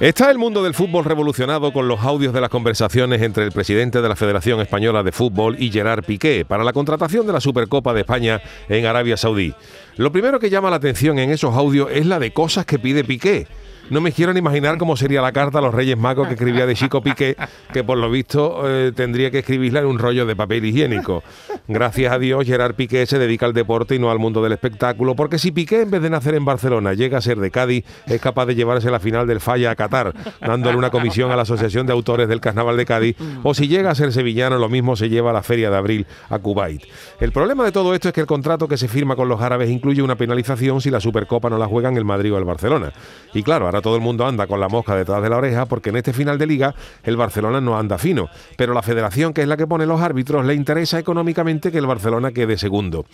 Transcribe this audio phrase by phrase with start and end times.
[0.00, 4.00] Está el mundo del fútbol revolucionado con los audios de las conversaciones entre el presidente
[4.00, 7.92] de la Federación Española de Fútbol y Gerard Piqué para la contratación de la Supercopa
[7.92, 8.40] de España
[8.70, 9.52] en Arabia Saudí.
[9.98, 13.04] Lo primero que llama la atención en esos audios es la de cosas que pide
[13.04, 13.46] Piqué.
[13.90, 16.64] No me quiero ni imaginar cómo sería la carta a los Reyes Magos que escribía
[16.64, 17.36] de Chico Piqué,
[17.72, 21.24] que por lo visto eh, tendría que escribirla en un rollo de papel higiénico.
[21.66, 25.16] Gracias a Dios, Gerard Piqué se dedica al deporte y no al mundo del espectáculo,
[25.16, 28.20] porque si Piqué en vez de nacer en Barcelona llega a ser de Cádiz, es
[28.20, 31.88] capaz de llevarse la final del Falla a Qatar, dándole una comisión a la Asociación
[31.88, 35.08] de Autores del Carnaval de Cádiz, o si llega a ser sevillano, lo mismo se
[35.08, 36.84] lleva a la Feria de Abril a Kuwait.
[37.18, 39.68] El problema de todo esto es que el contrato que se firma con los árabes
[39.68, 42.92] incluye una penalización si la Supercopa no la juegan el Madrid o el Barcelona.
[43.32, 45.90] Y claro, ahora todo el mundo anda con la mosca detrás de la oreja porque
[45.90, 49.48] en este final de liga el Barcelona no anda fino, pero la federación, que es
[49.48, 53.06] la que pone los árbitros, le interesa económicamente que el Barcelona quede segundo.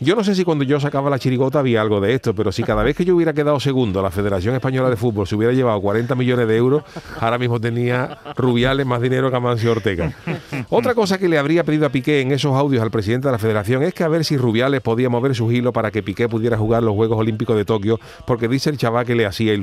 [0.00, 2.62] Yo no sé si cuando yo sacaba la chirigota había algo de esto, pero si
[2.62, 5.80] cada vez que yo hubiera quedado segundo, la Federación Española de Fútbol se hubiera llevado
[5.80, 6.82] 40 millones de euros,
[7.20, 10.12] ahora mismo tenía Rubiales más dinero que Amancio Ortega.
[10.68, 13.38] Otra cosa que le habría pedido a Piqué en esos audios al presidente de la
[13.38, 16.58] Federación es que a ver si Rubiales podía mover su hilo para que Piqué pudiera
[16.58, 19.61] jugar los Juegos Olímpicos de Tokio, porque dice el chaval que le hacía.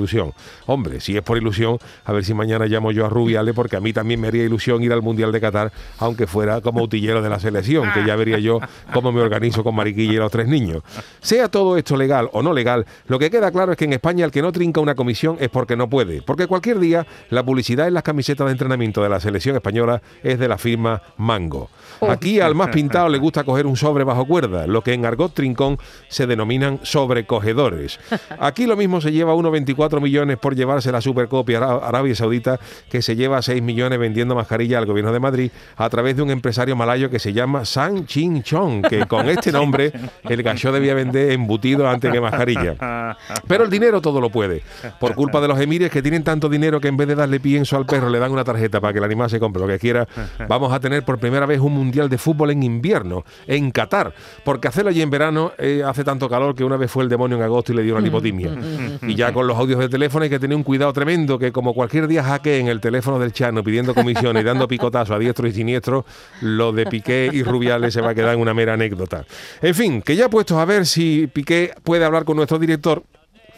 [0.66, 3.80] Hombre, si es por ilusión, a ver si mañana llamo yo a Rubiales, porque a
[3.80, 7.30] mí también me haría ilusión ir al Mundial de Qatar, aunque fuera como utillero de
[7.30, 8.59] la selección, que ya vería yo
[8.94, 10.83] cómo me organizo con Mariquilla y los tres niños.
[11.22, 14.26] Sea todo esto legal o no legal, lo que queda claro es que en España
[14.26, 17.88] el que no trinca una comisión es porque no puede, porque cualquier día la publicidad
[17.88, 21.70] en las camisetas de entrenamiento de la selección española es de la firma Mango.
[22.02, 25.33] Aquí al más pintado le gusta coger un sobre bajo cuerda, lo que en argot
[25.33, 25.77] trincón
[26.08, 27.99] se denominan sobrecogedores.
[28.39, 33.02] Aquí lo mismo se lleva 1,24 millones por llevarse la Supercopia a Arabia Saudita, que
[33.02, 36.76] se lleva 6 millones vendiendo mascarilla al gobierno de Madrid a través de un empresario
[36.76, 39.92] malayo que se llama San Chin Chong, que con este nombre
[40.23, 43.16] el gallo debía vender embutido antes que mascarilla.
[43.48, 44.61] Pero el dinero todo lo puede.
[45.00, 47.77] Por culpa de los emires que tienen tanto dinero que en vez de darle pienso
[47.77, 50.08] al perro le dan una tarjeta para que el animal se compre lo que quiera,
[50.48, 54.14] vamos a tener por primera vez un mundial de fútbol en invierno, en Qatar,
[54.44, 57.38] porque hacerlo allí en verano eh, hace tanto calor que una vez fue el demonio
[57.38, 58.52] en agosto y le dio una lipotimia.
[59.02, 61.73] Y ya con los audios de teléfono hay que tener un cuidado tremendo, que como
[61.73, 65.53] cualquier día hackeen el teléfono del Chano pidiendo comisiones y dando picotazo a diestro y
[65.53, 66.05] siniestro,
[66.41, 69.25] lo de Piqué y Rubiales se va a quedar en una mera anécdota.
[69.61, 73.03] En fin, que ya puestos a ver si Piqué puede hablar con nuestro director,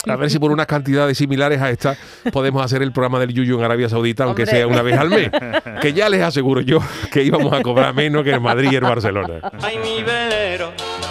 [0.08, 1.96] a ver si por unas cantidades similares a esta
[2.32, 5.30] podemos hacer el programa del Yuyu en Arabia Saudita, aunque sea una vez al mes.
[5.82, 6.80] Que ya les aseguro yo
[7.12, 9.52] que íbamos a cobrar menos que en Madrid y en Barcelona.
[9.62, 11.11] Ay, mi velero, velero mío,